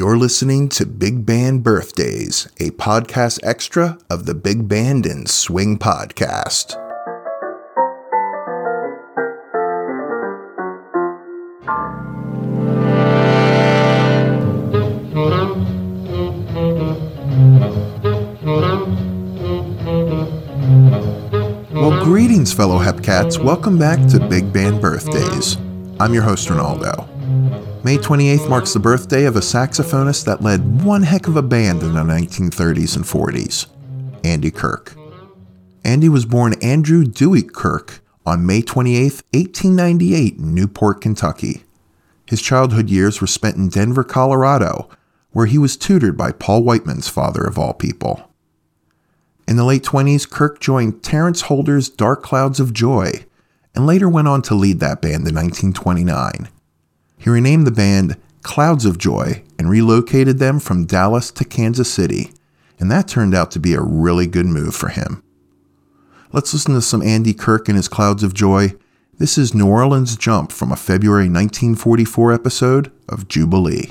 [0.00, 5.78] You're listening to Big Band Birthdays, a podcast extra of the Big Band and Swing
[5.78, 6.74] podcast.
[21.74, 23.36] Well, greetings, fellow Hepcats.
[23.36, 25.58] Welcome back to Big Band Birthdays.
[26.00, 27.19] I'm your host, Ronaldo.
[27.82, 31.82] May 28th marks the birthday of a saxophonist that led one heck of a band
[31.82, 33.68] in the 1930s and 40s,
[34.22, 34.94] Andy Kirk.
[35.82, 41.64] Andy was born Andrew Dewey Kirk on May 28, 1898, in Newport, Kentucky.
[42.26, 44.90] His childhood years were spent in Denver, Colorado,
[45.30, 48.30] where he was tutored by Paul Whiteman's father of all people.
[49.48, 53.24] In the late 20s, Kirk joined Terence Holder's Dark Clouds of Joy
[53.74, 56.48] and later went on to lead that band in 1929.
[57.20, 62.32] He renamed the band Clouds of Joy and relocated them from Dallas to Kansas City,
[62.78, 65.22] and that turned out to be a really good move for him.
[66.32, 68.74] Let's listen to some Andy Kirk and his Clouds of Joy.
[69.18, 73.90] This is New Orleans Jump from a February 1944 episode of Jubilee.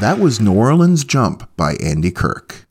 [0.00, 2.66] That was New Orleans Jump by Andy Kirk.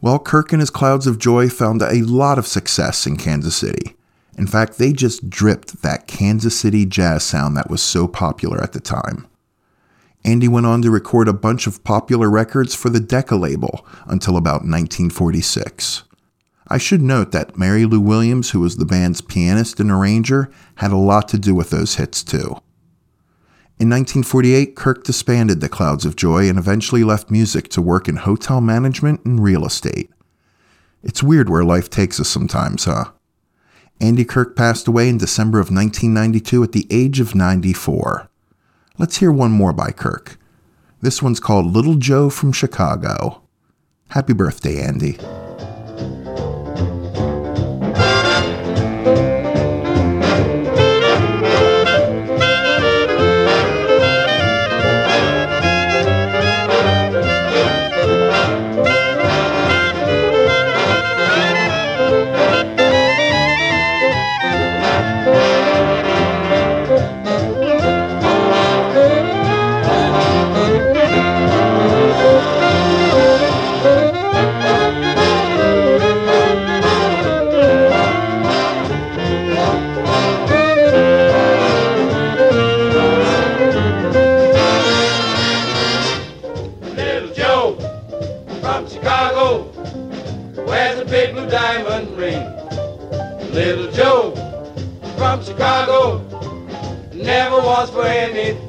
[0.00, 3.96] Well, Kirk and his Clouds of Joy found a lot of success in Kansas City.
[4.38, 8.72] In fact, they just dripped that Kansas City jazz sound that was so popular at
[8.72, 9.26] the time.
[10.24, 14.36] Andy went on to record a bunch of popular records for the Decca label until
[14.36, 16.04] about 1946.
[16.68, 20.92] I should note that Mary Lou Williams, who was the band's pianist and arranger, had
[20.92, 22.62] a lot to do with those hits too.
[23.80, 28.16] In 1948, Kirk disbanded the Clouds of Joy and eventually left music to work in
[28.16, 30.10] hotel management and real estate.
[31.02, 33.12] It's weird where life takes us sometimes, huh?
[33.98, 38.28] Andy Kirk passed away in December of 1992 at the age of 94.
[38.98, 40.36] Let's hear one more by Kirk.
[41.00, 43.40] This one's called Little Joe from Chicago.
[44.10, 45.16] Happy birthday, Andy.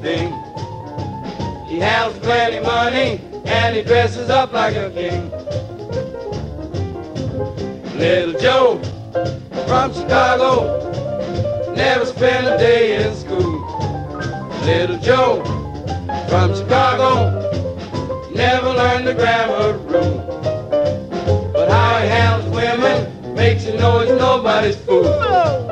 [0.04, 0.32] Anything.
[1.66, 5.30] He has plenty money and he dresses up like a king.
[7.96, 8.78] Little Joe
[9.66, 13.60] from Chicago never spent a day in school.
[14.64, 15.42] Little Joe
[16.28, 17.38] from Chicago
[18.34, 21.50] never learned the grammar rule.
[21.52, 25.71] But how he handles women makes you know he's nobody's fool.